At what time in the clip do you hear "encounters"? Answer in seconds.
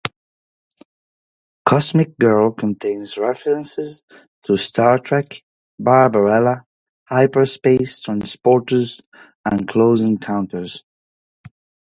10.01-10.85